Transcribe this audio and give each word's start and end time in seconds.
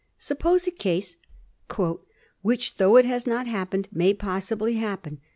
Suppose 0.17 0.65
a 0.65 0.71
case 0.71 1.17
*^ 1.69 1.99
which, 2.41 2.77
though 2.77 2.95
it 2.97 3.05
has 3.05 3.27
not 3.27 3.45
happened, 3.45 3.87
may 3.91 4.15
possibly 4.15 4.77
happen. 4.77 5.19